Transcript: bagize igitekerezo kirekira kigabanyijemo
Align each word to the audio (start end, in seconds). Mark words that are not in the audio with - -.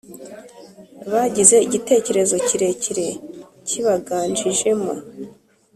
bagize 1.11 1.55
igitekerezo 1.67 2.35
kirekira 2.47 3.07
kigabanyijemo 3.67 4.93